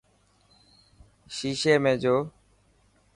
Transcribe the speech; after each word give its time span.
شيشي 1.35 1.75
۾ 1.89 1.91
جو. 2.01 2.15